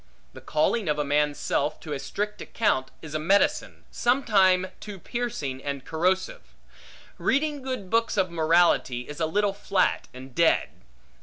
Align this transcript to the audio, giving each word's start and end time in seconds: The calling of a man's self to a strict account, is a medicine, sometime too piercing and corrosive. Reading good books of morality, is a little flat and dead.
The 0.33 0.41
calling 0.41 0.89
of 0.89 0.97
a 0.97 1.03
man's 1.03 1.37
self 1.37 1.79
to 1.81 1.93
a 1.93 1.99
strict 1.99 2.41
account, 2.41 2.89
is 3.03 3.13
a 3.13 3.19
medicine, 3.19 3.85
sometime 3.91 4.65
too 4.79 4.97
piercing 4.97 5.63
and 5.63 5.85
corrosive. 5.85 6.55
Reading 7.19 7.61
good 7.61 7.91
books 7.91 8.17
of 8.17 8.31
morality, 8.31 9.01
is 9.07 9.19
a 9.19 9.27
little 9.27 9.53
flat 9.53 10.07
and 10.11 10.33
dead. 10.33 10.69